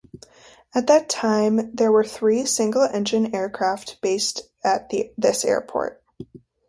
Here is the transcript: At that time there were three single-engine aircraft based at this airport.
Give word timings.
At 0.73 0.87
that 0.87 1.09
time 1.09 1.75
there 1.75 1.91
were 1.91 2.03
three 2.03 2.43
single-engine 2.47 3.35
aircraft 3.35 4.01
based 4.01 4.41
at 4.63 4.91
this 5.15 5.45
airport. 5.45 6.01